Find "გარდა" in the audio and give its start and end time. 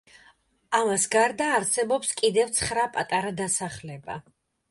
1.15-1.49